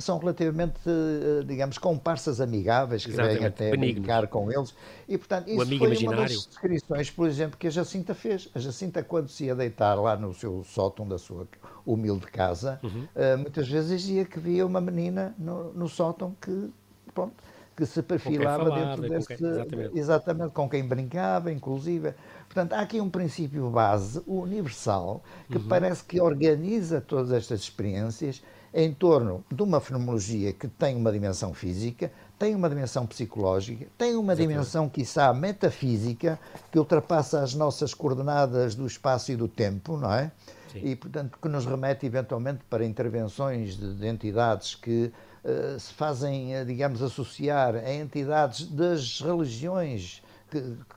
[0.04, 4.76] são relativamente, eh, digamos, comparsas amigáveis, que vêm até brincar com eles.
[5.08, 6.20] E, portanto, isso foi imaginário.
[6.20, 8.50] uma das descrições, por exemplo, que a Jacinta fez.
[8.54, 11.48] A Jacinta, quando se ia deitar lá no seu sótão da sua
[11.86, 13.08] humilde casa, uhum.
[13.16, 16.72] uh, muitas vezes dizia que via uma menina no, no sótão que,
[17.14, 17.34] pronto,
[17.76, 19.28] que se perfilava dentro desse.
[19.28, 20.00] Com quem, exatamente.
[20.00, 22.14] exatamente, com quem brincava, inclusive.
[22.46, 25.68] Portanto, há aqui um princípio base universal que uhum.
[25.68, 31.54] parece que organiza todas estas experiências em torno de uma fenomenologia que tem uma dimensão
[31.54, 34.48] física, tem uma dimensão psicológica, tem uma Exatamente.
[34.48, 36.40] dimensão, quiçá, metafísica,
[36.72, 40.32] que ultrapassa as nossas coordenadas do espaço e do tempo, não é?
[40.72, 40.82] Sim.
[40.84, 45.12] E, portanto, que nos remete eventualmente para intervenções de, de entidades que
[45.44, 50.22] uh, se fazem, uh, digamos, associar a entidades das religiões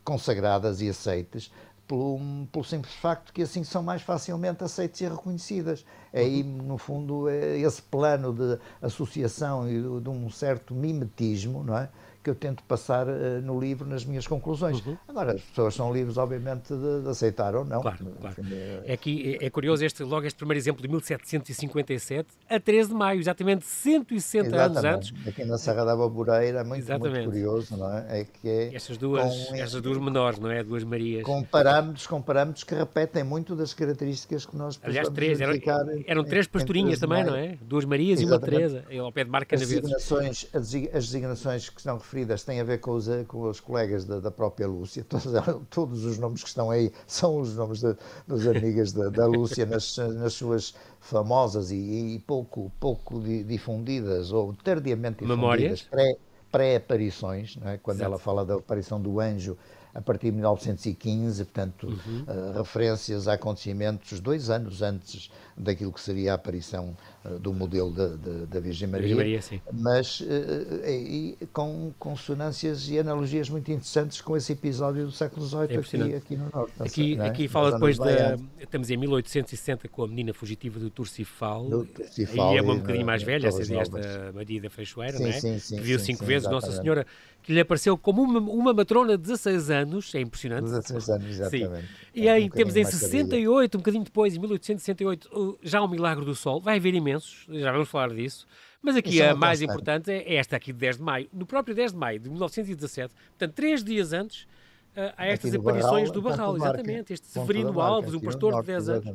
[0.04, 1.50] consagradas e aceites
[1.86, 2.18] pelo,
[2.52, 5.84] pelo simples facto que assim são mais facilmente aceitas e reconhecidas.
[6.12, 11.88] Aí, no fundo, é esse plano de associação e de um certo mimetismo, não é?
[12.26, 14.84] Que eu tento passar uh, no livro nas minhas conclusões.
[14.84, 14.96] Uhum.
[15.06, 17.80] Agora, as pessoas são livres, obviamente, de, de aceitar ou não.
[17.80, 18.36] Claro, claro.
[18.50, 18.94] É...
[18.94, 18.96] é...
[18.96, 23.20] que é, é, curioso este, logo este primeiro exemplo de 1757 a 13 de maio,
[23.20, 24.78] exatamente 160 exatamente.
[24.78, 25.28] anos antes.
[25.28, 28.22] Aqui na Serra da Baboreira, é muito, muito curioso, não é?
[28.22, 30.64] É que é estas duas, com, estas duas menores, não é?
[30.64, 31.22] Duas Marias.
[31.22, 35.54] Com parâmetros, com parâmetros que repetem muito das características que nós Aliás, três, eram,
[36.06, 37.56] eram três pastorinhas também, não é?
[37.62, 38.52] Duas Marias exatamente.
[38.52, 40.70] e uma Teresa, ao pé de Marca as designações, as
[41.06, 44.30] designações que são referidas referidas têm a ver com os, com os colegas da, da
[44.30, 45.04] própria Lúcia.
[45.08, 45.26] Todos,
[45.68, 47.94] todos, os nomes que estão aí são os nomes de,
[48.26, 54.54] das amigas da, da Lúcia nas, nas suas famosas e, e, pouco, pouco difundidas ou
[54.54, 55.86] tardiamente difundidas
[56.50, 57.78] pré-aparições, pré é?
[57.78, 58.10] quando Exato.
[58.12, 59.58] ela fala da aparição do anjo
[59.92, 62.24] a partir de 1915, portanto, uhum.
[62.28, 66.94] uh, referências a acontecimentos dois anos antes daquilo que seria a aparição
[67.40, 67.92] do modelo
[68.46, 69.40] da Virgem Maria, Maria
[69.72, 70.24] mas uh,
[70.86, 76.14] e, com consonâncias e analogias muito interessantes com esse episódio do século XVIII é aqui,
[76.14, 76.72] aqui, no Norte.
[76.78, 77.26] Aqui, é?
[77.26, 78.36] aqui fala depois da.
[78.60, 82.78] Estamos em 1860 com a menina fugitiva do Turcifal, do Turcifal e é uma um
[82.78, 85.32] bocadinho mais velha, essa esta Maria da Freixoeira, não é?
[85.32, 86.66] Sim, sim, que viu sim, cinco sim, vezes exatamente.
[86.66, 87.06] Nossa Senhora
[87.46, 90.64] que lhe apareceu como uma, uma matrona de 16 anos, é impressionante.
[90.64, 91.86] 16 anos, exatamente.
[91.86, 91.88] Sim.
[92.12, 96.34] E aí um temos em 68, um bocadinho depois, em 1868, já o Milagre do
[96.34, 96.60] Sol.
[96.60, 98.48] Vai haver imensos, já vamos falar disso.
[98.82, 99.70] Mas aqui é a mais constante.
[99.70, 101.28] importante é esta aqui de 10 de maio.
[101.32, 106.10] No próprio 10 de maio de 1917, portanto, três dias antes, uh, há estas aparições
[106.10, 107.12] do Barral, exatamente.
[107.12, 109.06] Este Severino Alves, um pastor de 10 anos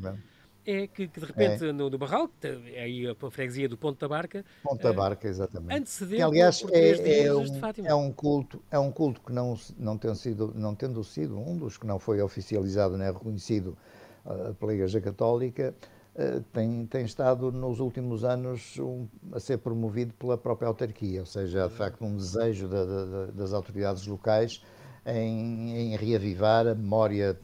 [0.65, 1.71] é que, que de repente é.
[1.71, 5.73] no, no Barral, é aí a freguesia do Ponto da Barca, Ponto da Barca, exatamente.
[5.73, 7.45] Antecedeu que, aliás, é, é, um,
[7.85, 11.57] é um culto, é um culto que não não tendo sido não tendo sido um
[11.57, 13.77] dos que não foi oficializado nem reconhecido
[14.25, 15.73] uh, pela Igreja Católica,
[16.15, 21.25] uh, tem tem estado nos últimos anos um, a ser promovido pela própria autarquia, ou
[21.25, 24.63] seja, de facto um desejo da, da, das autoridades locais
[25.05, 27.37] em, em reavivar a memória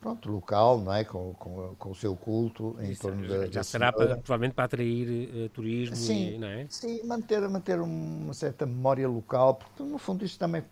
[0.00, 1.04] pronto, local, não é?
[1.04, 3.46] Com, com, com o seu culto em Isso, torno da.
[3.46, 6.66] Já será para, provavelmente para atrair uh, turismo, sim, e, não é?
[6.68, 10.62] Sim, manter, manter uma certa memória local, porque no fundo isto também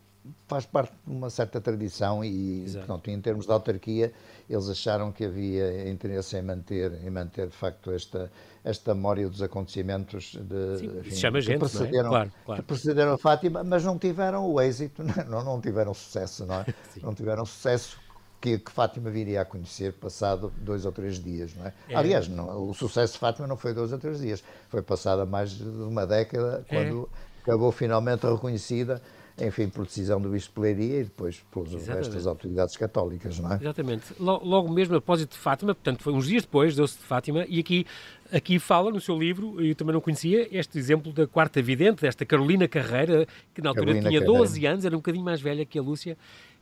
[0.47, 4.13] faz parte de uma certa tradição e, portanto, em termos de autarquia,
[4.49, 8.31] eles acharam que havia interesse em manter, em manter de facto esta,
[8.65, 12.11] esta memória dos acontecimentos de, Sim, enfim, chama gente, que, precederam, é?
[12.11, 12.63] claro, claro.
[12.63, 16.67] que precederam a Fátima, mas não tiveram o êxito, não, não tiveram sucesso, não é?
[17.03, 17.99] Não tiveram sucesso
[18.41, 21.73] que, que, Fátima viria a conhecer passado dois ou três dias, não é?
[21.89, 21.97] é.
[21.97, 25.51] Aliás, não, o sucesso de Fátima não foi dois ou três dias, foi passada mais
[25.51, 26.75] de uma década, é.
[26.75, 27.43] quando é.
[27.43, 29.03] acabou finalmente reconhecida,
[29.41, 33.57] enfim, por decisão do Bispo Leiria e depois pelas restas autoridades católicas, não é?
[33.57, 34.07] Exatamente.
[34.19, 37.87] Logo mesmo após de Fátima, portanto, foi uns dias depois, deu-se de Fátima, e aqui
[38.33, 42.27] aqui fala no seu livro, eu também não conhecia, este exemplo da quarta vidente, desta
[42.27, 44.39] Carolina Carreira, que na altura Carolina tinha Carreira.
[44.39, 46.17] 12 anos, era um bocadinho mais velha que a Lúcia,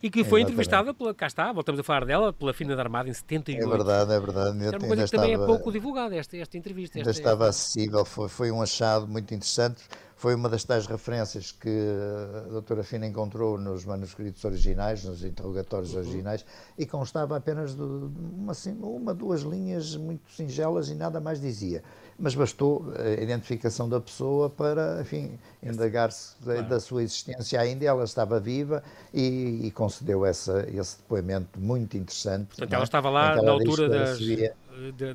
[0.06, 3.08] e que foi entrevistada pela, cá está, voltamos a falar dela, pela Fina da Armada
[3.08, 3.60] em 78.
[3.60, 4.64] É verdade, é verdade.
[4.64, 6.96] É uma coisa que também é pouco divulgada, esta, esta entrevista.
[6.96, 7.60] Ainda esta, estava esta...
[7.60, 9.82] acessível, foi, foi um achado muito interessante.
[10.14, 15.92] Foi uma das tais referências que a doutora Fina encontrou nos manuscritos originais, nos interrogatórios
[15.92, 15.98] uhum.
[15.98, 16.46] originais,
[16.78, 21.82] e constava apenas de uma, assim, uma, duas linhas muito singelas e nada mais dizia
[22.18, 26.62] mas bastou a identificação da pessoa para, enfim, indagar-se claro.
[26.64, 32.48] da sua existência ainda, ela estava viva e, e concedeu essa, esse depoimento muito interessante.
[32.48, 32.84] Portanto, ela é?
[32.84, 34.18] estava lá na altura das...
[34.18, 34.50] de,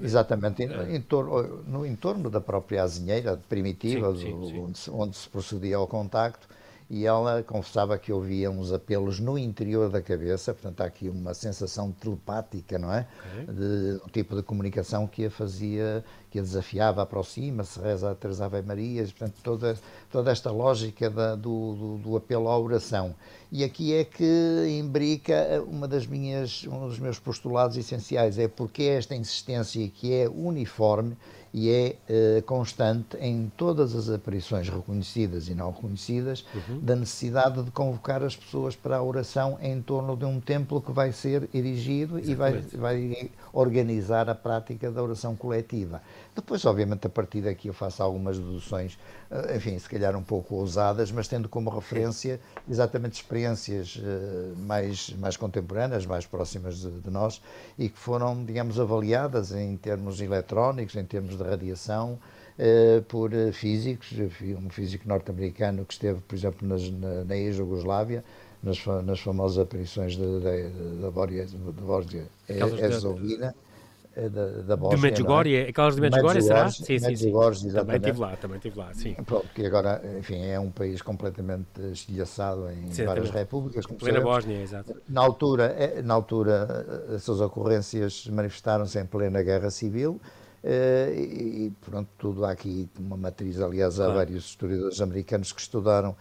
[0.01, 4.59] exatamente, em, em torno, no entorno da própria azinheira primitiva, sim, sim, sim.
[4.59, 6.47] Onde, onde, se procedia ao contacto,
[6.91, 11.33] e ela confessava que ouvia uns apelos no interior da cabeça, portanto há aqui uma
[11.33, 13.07] sensação telepática, não é?
[13.31, 13.55] Okay.
[13.55, 18.61] De um tipo de comunicação que a fazia, que a desafiava, aproxima-se, reza três Ave
[18.61, 19.79] Marias, portanto toda,
[20.11, 23.15] toda esta lógica da, do, do, do, apelo à oração.
[23.49, 28.83] E aqui é que imbrica uma das minhas, um dos meus postulados essenciais, é porque
[28.83, 31.15] esta insistência que é uniforme
[31.53, 36.79] e é uh, constante em todas as aparições reconhecidas e não reconhecidas uhum.
[36.79, 40.91] da necessidade de convocar as pessoas para a oração em torno de um templo que
[40.91, 42.73] vai ser erigido Exatamente.
[42.73, 46.01] e vai, vai organizar a prática da oração coletiva.
[46.33, 48.97] Depois, obviamente, a partir daqui eu faço algumas deduções,
[49.29, 52.39] uh, enfim, se calhar um pouco ousadas, mas tendo como referência
[52.69, 57.41] exatamente experiências uh, mais, mais contemporâneas, mais próximas de, de nós
[57.77, 62.17] e que foram, digamos, avaliadas em termos eletrónicos, em termos de radiação,
[62.57, 64.13] uh, por físicos,
[64.57, 68.23] um físico norte-americano que esteve, por exemplo, nas, na, na ex-Jugoslávia,
[68.63, 71.45] nas, nas, famosas aparições da Borgia
[72.47, 73.53] Herzegovina.
[74.15, 74.97] Eh, da, da Bósnia.
[74.97, 75.69] De Medjugorje, é?
[75.69, 76.69] aquelas de Medjugorje, será?
[76.69, 77.31] Sim, sim, sim.
[77.71, 79.15] Também estive lá, também estive lá, sim.
[79.25, 83.85] Porque agora, enfim, é um país completamente estilhaçado em sim, várias repúblicas.
[83.85, 84.93] Como plena Bósnia, exato.
[85.07, 90.19] Na altura, na altura, essas ocorrências manifestaram-se em plena guerra civil
[90.63, 94.19] e, e, pronto, tudo há aqui uma matriz, aliás, há claro.
[94.19, 96.15] vários historiadores americanos que estudaram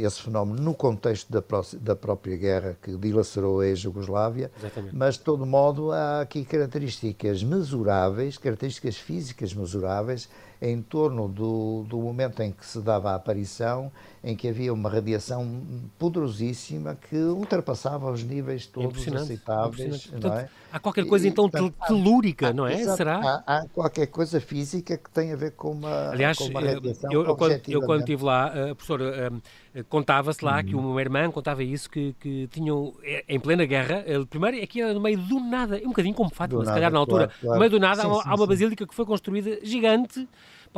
[0.00, 1.42] esse fenómeno no contexto da,
[1.80, 4.50] da, própria guerra que dilacerou a Jugoslávia,
[4.92, 10.28] mas de todo modo há aqui características mesuráveis, características físicas mesuráveis
[10.60, 14.90] em torno do, do momento em que se dava a aparição, em que havia uma
[14.90, 15.62] radiação
[15.98, 20.06] poderosíssima que ultrapassava os níveis todos aceitáveis.
[20.06, 20.48] Portanto, é?
[20.70, 22.76] Há qualquer coisa e, então portanto, telúrica, há, não é?
[22.94, 23.42] Será?
[23.46, 27.10] Há, há, qualquer coisa física que tem a ver com uma, Aliás, com uma radiação.
[27.10, 30.90] Eu, eu, quando, eu quando estive lá, uh, professor, uh, contava-se lá que uhum.
[30.90, 35.00] uma irmã contava isso, que, que tinham, eh, em plena guerra, primeiro aqui era no
[35.00, 37.54] meio do nada, um bocadinho como Fátima, se calhar na altura, claro, claro.
[37.54, 40.28] no meio do nada sim, há, uma, sim, há uma basílica que foi construída gigante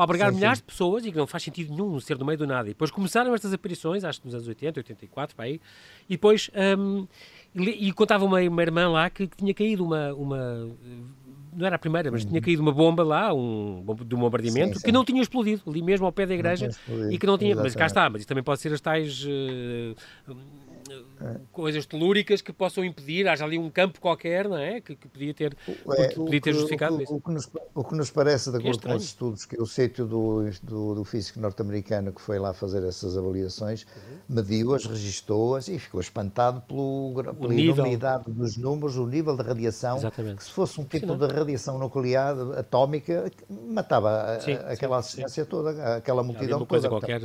[0.01, 0.63] para albergar sim, milhares sim.
[0.63, 2.69] de pessoas e que não faz sentido nenhum ser no meio do nada.
[2.69, 5.61] E depois começaram estas aparições, acho que nos anos 80, 84, para aí,
[6.09, 6.51] e depois.
[6.79, 7.07] Um,
[7.55, 10.71] e, contava uma, uma irmã lá que, que, tinha caído uma, uma.
[11.53, 12.29] Não era a primeira, mas uhum.
[12.29, 15.83] tinha caído uma bomba lá, um, de um bombardeamento, sim, que não tinha explodido, ali
[15.83, 16.71] mesmo ao pé da igreja,
[17.11, 17.51] e que não tinha.
[17.51, 17.75] Exatamente.
[17.75, 19.25] Mas cá está, mas isso também pode ser as tais.
[19.25, 19.97] Uh,
[21.53, 24.81] coisas telúricas que possam impedir, haja ali um campo qualquer, não é?
[24.81, 25.57] Que, que podia ter,
[25.97, 27.15] é, podia ter justificado o, isso.
[27.15, 29.67] O que, nos, o que nos parece, de é acordo com os estudos, que o
[29.67, 34.37] sítio do, do, do, físico norte-americano que foi lá fazer essas avaliações, uhum.
[34.37, 40.37] mediu-as, registou-as e ficou espantado pelo, pela enormidade dos números, o nível de radiação, Exatamente.
[40.37, 46.23] que se fosse um tipo de radiação nuclear atómica, matava sim, aquela assistência toda, aquela
[46.23, 46.89] multidão toda.
[46.89, 47.21] Qualquer...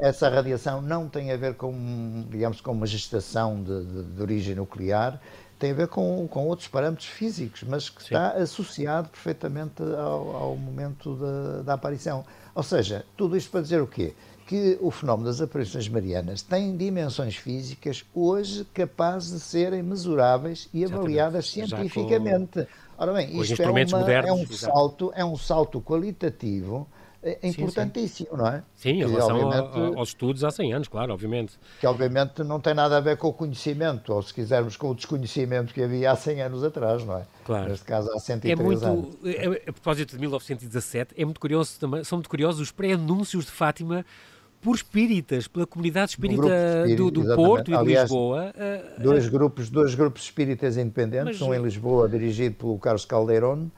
[0.00, 3.27] Essa radiação não tem a ver com, digamos, com uma gestação
[3.62, 5.20] de, de, de origem nuclear,
[5.58, 8.14] tem a ver com, com outros parâmetros físicos, mas que Sim.
[8.14, 12.24] está associado perfeitamente ao, ao momento da, da, aparição.
[12.54, 14.14] Ou seja, tudo isto para dizer o quê?
[14.46, 20.84] Que o fenómeno das aparições marianas tem dimensões físicas hoje capazes de serem mesuráveis e
[20.84, 22.66] avaliadas cientificamente.
[22.96, 26.86] Ora bem, isto é, uma, modernos, é, um salto, é um salto qualitativo
[27.22, 28.42] é importantíssimo, sim, sim.
[28.42, 28.62] não é?
[28.76, 31.58] Sim, em relação aos estudos há 100 anos, claro, obviamente.
[31.80, 34.94] Que obviamente não tem nada a ver com o conhecimento, ou se quisermos com o
[34.94, 37.26] desconhecimento que havia há 100 anos atrás, não é?
[37.44, 37.70] Claro.
[37.70, 39.16] Neste caso há 103 é muito, anos.
[39.24, 43.50] É, a propósito de 1917, é muito curioso também, são muito curiosos os pré-anúncios de
[43.50, 44.06] Fátima
[44.60, 48.52] por espíritas, pela comunidade espírita do, do, do Porto e de Aliás, Lisboa.
[48.98, 53.68] Dois, grupos, dois grupos espíritas independentes, mas, um em Lisboa dirigido pelo Carlos Caldeirón,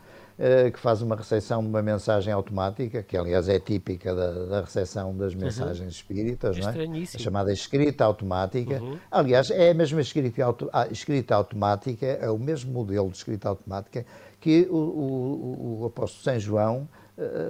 [0.72, 5.14] que faz uma recepção de uma mensagem automática, que aliás é típica da, da recepção
[5.14, 5.40] das uhum.
[5.40, 5.88] mensagens uhum.
[5.88, 7.03] espíritas, é não é?
[7.03, 8.81] A chamada escrita automática.
[8.83, 8.98] Uhum.
[9.11, 13.50] Aliás, é a mesma escrita, auto, a escrita automática, é o mesmo modelo de escrita
[13.50, 14.07] automática
[14.40, 16.99] que o, o, o apóstolo São João eh,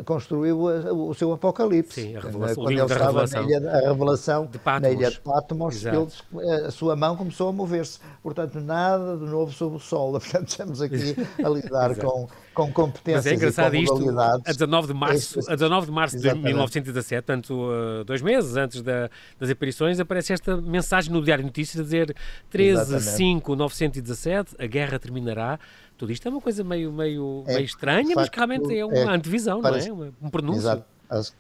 [0.04, 2.02] construiu o seu Apocalipse.
[2.02, 3.42] Sim, a revelação, quando ele estava revelação.
[3.42, 6.06] na ilha, a revelação de na ilha de Patmos, ele,
[6.40, 7.98] eh, a sua mão começou a mover-se.
[8.22, 10.12] Portanto, nada de novo sob o sol.
[10.20, 14.52] Portanto, estamos aqui a lidar com, com competências Mas é engraçado e com isto, a
[14.52, 19.11] 19 de março, a 19 de março de 1917, tanto uh, dois meses antes da,
[19.38, 22.14] das aparições, aparece esta mensagem no Diário de Notícias a dizer
[22.50, 25.59] 13 5 917, a guerra terminará
[26.00, 28.96] tudo isto é uma coisa meio, meio, é, meio estranha, mas que realmente é uma
[28.96, 30.10] é, antevisão, parece, não é?
[30.22, 30.60] Um pronúncio.
[30.60, 30.84] Exato.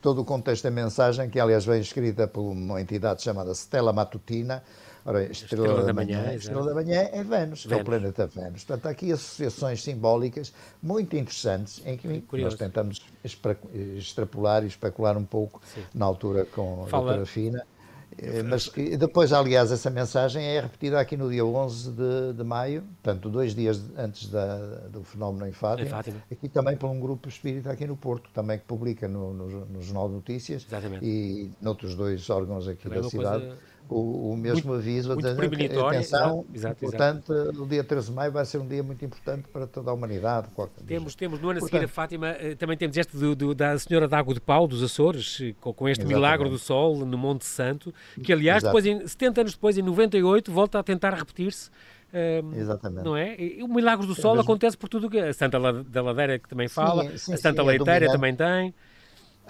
[0.02, 4.62] Todo o contexto da mensagem, que aliás vem escrita por uma entidade chamada Stella Matutina,
[5.02, 8.26] Ora, estrela, estrela, da manhã, manhã estrela da manhã é Vênus, Vênus, é o planeta
[8.26, 8.64] Vênus.
[8.64, 13.02] Portanto, há aqui associações simbólicas muito interessantes em que nós tentamos
[13.96, 15.84] extrapolar e especular um pouco Sim.
[15.94, 17.04] na altura com a Fala.
[17.04, 17.66] doutora Fina
[18.44, 22.82] mas que, depois, aliás, essa mensagem é repetida aqui no dia 11 de, de maio,
[23.02, 24.56] portanto, dois dias antes da,
[24.88, 28.30] do fenómeno em Fátima, em Fátima, aqui também por um grupo espírita aqui no Porto,
[28.32, 31.04] também que publica no, no, no Jornal de Notícias Exatamente.
[31.04, 33.46] e noutros dois órgãos aqui também da cidade.
[33.46, 35.08] Coisa o, o mesmo muito, aviso.
[35.08, 35.98] Muito premonitório.
[35.98, 39.66] Atenção, exato, portanto, o dia 13 de maio vai ser um dia muito importante para
[39.66, 40.48] toda a humanidade.
[40.86, 43.76] Temos, temos no ano a seguir a Fátima, eh, também temos este do, do, da
[43.78, 46.14] Senhora d'Água de Pau, dos Açores, com, com este Exatamente.
[46.14, 50.52] milagre do sol no Monte Santo, que aliás, depois, em, 70 anos depois, em 98,
[50.52, 51.70] volta a tentar repetir-se.
[52.12, 53.04] Um, ehm, Exatamente.
[53.04, 53.40] Não é?
[53.40, 56.68] E o milagre do sol acontece por tudo que a Santa da Ladeira que também
[56.68, 58.74] fala, sim, sim, a Santa sim, Leiteira é também tem.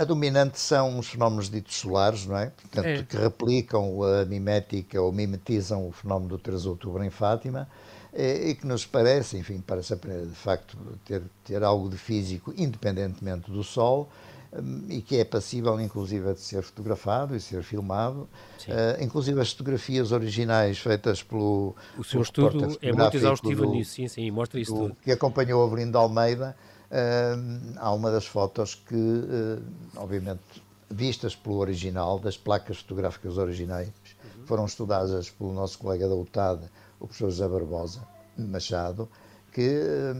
[0.01, 2.47] A dominante são os fenómenos ditos solares, não é?
[2.47, 3.03] Portanto, é.
[3.03, 7.69] que replicam a mimética ou mimetizam o fenómeno do 3 de outubro em Fátima
[8.11, 13.51] eh, e que nos parece, enfim, parece de facto ter, ter algo de físico independentemente
[13.51, 14.09] do Sol
[14.55, 18.27] hum, e que é passível, inclusive, de ser fotografado e ser filmado.
[18.67, 21.77] Uh, inclusive, as fotografias originais feitas pelo.
[21.99, 24.97] O seu estudo é muito exaustivo do, nisso, sim, sim, mostra isso do, tudo.
[25.03, 26.57] Que acompanhou Avelindo Almeida
[26.91, 29.63] Uh, há uma das fotos que, uh,
[29.97, 30.43] obviamente,
[30.91, 34.47] vistas pelo original, das placas fotográficas originais, uhum.
[34.47, 36.65] foram estudadas pelo nosso colega da UTAD,
[36.99, 38.01] o professor José Barbosa
[38.37, 39.09] Machado,
[39.53, 40.15] que uh,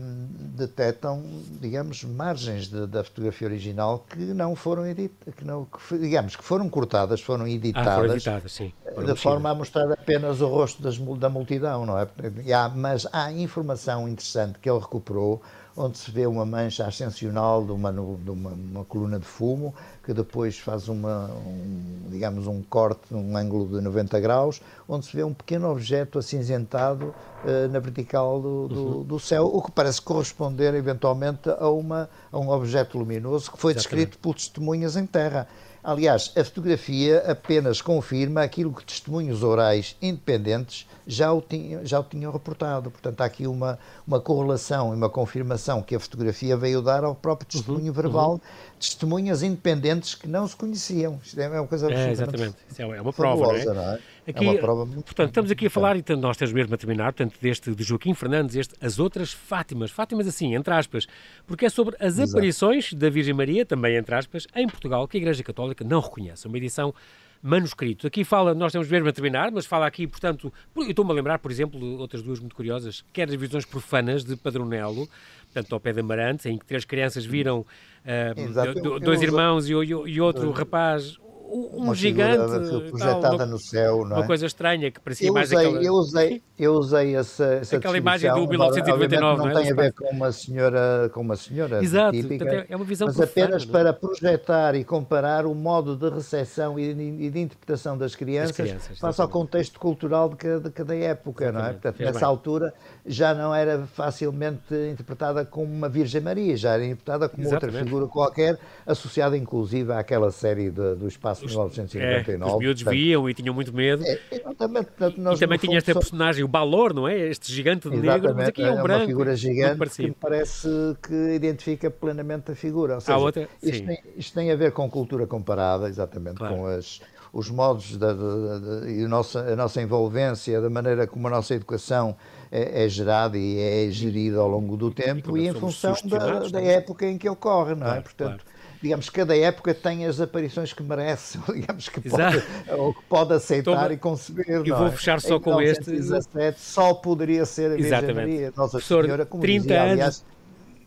[0.55, 1.23] detectam,
[1.59, 6.43] digamos, margens de, da fotografia original que não foram editadas, que não, que, digamos, que
[6.43, 8.73] foram cortadas, foram editadas, ah, foram editadas sim,
[9.05, 12.07] de forma a mostrar apenas o rosto das, da multidão, não é?
[12.53, 15.41] Há, mas há informação interessante que ele recuperou
[15.75, 20.13] onde se vê uma mancha ascensional de uma, de uma, uma coluna de fumo, que
[20.13, 25.23] depois faz uma, um, digamos, um corte num ângulo de 90 graus, onde se vê
[25.23, 29.03] um pequeno objeto acinzentado uh, na vertical do, do, uhum.
[29.03, 33.73] do, céu, o que parece corresponder eventualmente a, uma, a um objeto luminoso que foi
[33.73, 34.07] Exatamente.
[34.07, 35.47] descrito por testemunhas em terra.
[35.83, 42.03] Aliás, a fotografia apenas confirma aquilo que testemunhos orais independentes já o, tinham, já o
[42.03, 42.89] tinham reportado.
[42.89, 47.13] Portanto, há aqui uma, uma correlação e uma confirmação que a fotografia veio dar ao
[47.13, 48.39] próprio uhum, testemunho uhum, verbal, uhum.
[48.79, 51.19] testemunhas independentes que não se conheciam.
[51.21, 52.55] Isto é uma coisa é, exatamente.
[52.69, 53.85] Isso é uma prova, fabulosa, não é?
[53.85, 53.99] Não é?
[54.27, 56.77] Aqui, é uma prova muito portanto, estamos aqui a falar, e nós temos mesmo a
[56.77, 59.91] terminar, portanto, deste de Joaquim Fernandes, este As Outras Fátimas.
[59.91, 61.07] Fátimas assim, entre aspas,
[61.45, 62.31] porque é sobre as Exato.
[62.31, 66.47] aparições da Virgem Maria, também entre aspas, em Portugal, que a Igreja Católica não reconhece.
[66.47, 66.93] Uma edição
[67.41, 68.05] manuscrito.
[68.05, 71.39] Aqui fala, nós temos mesmo a terminar, mas fala aqui, portanto, eu estou-me a lembrar,
[71.39, 75.07] por exemplo, outras duas muito curiosas, quer as visões profanas de Padronelo,
[75.51, 80.21] portanto, ao pé de Amarante, em que três crianças viram uh, dois irmãos e, e
[80.21, 81.17] outro rapaz,
[81.51, 84.19] um uma gigante projetada tal, no céu, não é?
[84.19, 85.83] Uma coisa estranha que parecia eu mais usei, aquela...
[85.83, 89.61] Eu usei, eu usei essa, essa Aquela imagem do 1999, não, não é?
[89.61, 93.19] tem a ver com uma senhora, com uma senhora Exato, típica, é uma visão mas
[93.19, 93.69] apenas não?
[93.69, 93.83] É?
[93.83, 99.21] para projetar e comparar o modo de recepção e de, interpretação das crianças, crianças face
[99.21, 101.63] ao contexto cultural de cada, de cada época, exatamente.
[101.63, 101.73] não é?
[101.73, 102.27] Portanto, nessa bem.
[102.27, 102.73] altura
[103.05, 107.75] já não era facilmente interpretada como uma Virgem Maria, já era interpretada como exatamente.
[107.75, 112.31] outra figura qualquer, associada inclusive àquela série de, do Espaço os, 1999.
[112.31, 114.03] É, os miúdos portanto, viam e tinham muito medo.
[114.05, 114.85] É, exatamente.
[114.85, 115.99] Portanto, nós, e também tinha esta só...
[115.99, 117.17] personagem, o Balor, não é?
[117.17, 119.01] Este gigante de negro, mas aqui é um é branco.
[119.01, 120.67] uma figura gigante que me parece
[121.01, 122.95] que identifica plenamente a figura.
[122.95, 126.55] Ou seja, outra, isto, tem, isto, tem, a ver com cultura comparada, exatamente, claro.
[126.55, 127.01] com as,
[127.33, 131.31] os modos da, da, da, e a nossa, a nossa envolvência, da maneira como a
[131.31, 132.15] nossa educação
[132.51, 136.39] é, é gerada e é gerida ao longo do tempo e, e em função da,
[136.49, 137.89] da, época em que ocorre, não é?
[137.89, 142.43] Claro, Portanto, claro digamos, cada época tem as aparições que merece, digamos, que pode,
[142.77, 144.65] ou que pode aceitar Tô, e conceber.
[144.65, 144.91] E vou é?
[144.91, 146.61] fechar só em com 1917, este.
[146.61, 148.15] só poderia ser a Virgem Exatamente.
[148.15, 149.91] Maria, Nossa Professor, Senhora, como 30 dizia, anos.
[149.91, 150.25] Aliás,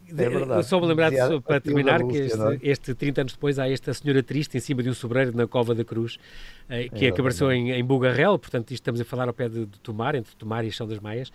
[0.09, 0.67] é verdade.
[0.67, 1.13] Só me lembrar,
[1.43, 4.83] para terminar, Lúcia, que este, este 30 anos depois há esta senhora triste em cima
[4.83, 6.19] de um sobreiro na Cova da Cruz,
[6.69, 9.67] eh, que é, apareceu em, em Bugarrel, portanto isto estamos a falar ao pé de,
[9.67, 11.31] de Tomar, entre Tomar e Chão das Maias,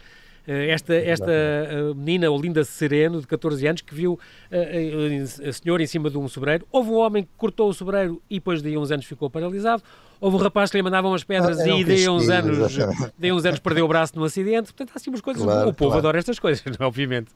[0.50, 5.84] eh, esta, esta eh, menina, Olinda Sereno, de 14 anos, que viu eh, a senhora
[5.84, 6.66] em cima de um sobreiro.
[6.72, 9.84] Houve um homem que cortou o sobreiro e depois de uns anos ficou paralisado.
[10.22, 12.78] Houve um rapaz que lhe mandavam as pedras ah, e daí uns, anos,
[13.18, 14.74] daí uns anos perdeu o braço num acidente.
[14.74, 15.42] Portanto, há assim umas coisas.
[15.42, 16.00] Claro, o povo claro.
[16.00, 17.32] adora estas coisas, obviamente.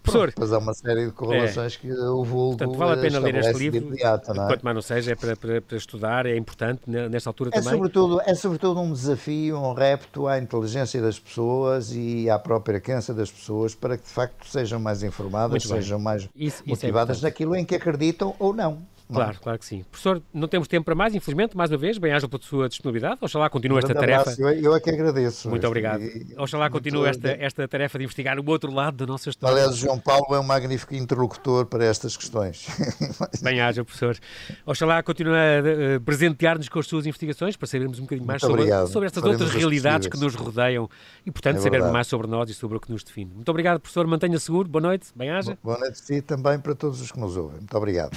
[0.00, 0.32] Professor.
[0.38, 1.78] Mas há uma série de correlações é.
[1.78, 2.56] que o vulgo.
[2.56, 3.78] Portanto, vale a pena ler este livro.
[3.78, 4.46] Imediato, não é?
[4.46, 7.72] Quanto mais não seja, é para, para, para, estudar, é importante nesta altura é também.
[7.72, 13.12] Sobretudo, é sobretudo um desafio, um repto à inteligência das pessoas e à própria crença
[13.12, 17.28] das pessoas para que de facto sejam mais informadas, sejam mais isso, motivadas isso é
[17.28, 18.78] naquilo em que acreditam ou não.
[19.12, 19.84] Claro, claro que sim.
[19.90, 23.18] Professor, não temos tempo para mais, infelizmente, mais uma vez, bem-aja pela sua disponibilidade.
[23.20, 24.34] Oxalá continue esta tarefa.
[24.38, 25.48] Eu, eu é que agradeço.
[25.48, 26.02] Muito obrigado.
[26.02, 29.56] E, Oxalá continue esta, esta tarefa de investigar o outro lado da nossa história.
[29.56, 32.66] Aliás, João Paulo é um magnífico interlocutor para estas questões.
[33.42, 34.16] Bem-aja, professor.
[34.64, 39.06] Oxalá continue a presentear-nos com as suas investigações para sabermos um bocadinho mais sobre, sobre
[39.06, 40.88] estas Faremos outras realidades que nos rodeiam
[41.26, 43.32] e, portanto, é sabermos mais sobre nós e sobre o que nos define.
[43.34, 44.06] Muito obrigado, professor.
[44.06, 44.68] Mantenha seguro.
[44.68, 45.08] Boa noite.
[45.14, 45.58] Bem-aja.
[45.62, 47.58] Boa noite a si também para todos os que nos ouvem.
[47.58, 48.16] Muito obrigado.